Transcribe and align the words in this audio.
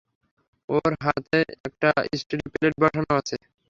ওর 0.69 0.91
হাতে 1.03 1.39
একটা 1.59 1.89
স্টিলের 2.19 2.49
প্লেট 2.53 2.73
বসানো 2.81 3.11
আছে। 3.19 3.35